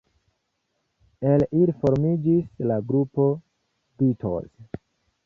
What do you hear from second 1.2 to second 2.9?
El ili formiĝis la